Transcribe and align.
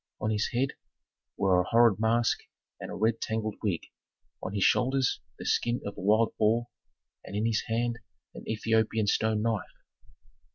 On 0.19 0.31
his 0.31 0.47
head 0.49 0.69
were 1.37 1.61
a 1.61 1.69
horrid 1.69 1.99
mask 1.99 2.39
and 2.79 2.89
a 2.89 2.95
red 2.95 3.21
tangled 3.21 3.57
wig, 3.61 3.81
on 4.41 4.55
his 4.55 4.63
shoulders 4.63 5.19
the 5.37 5.45
skin 5.45 5.79
of 5.85 5.95
a 5.95 6.01
wild 6.01 6.33
boar, 6.39 6.69
and 7.23 7.35
in 7.35 7.45
his 7.45 7.61
hand 7.67 7.99
an 8.33 8.43
Ethiopian 8.49 9.05
stone 9.05 9.43
knife. 9.43 9.83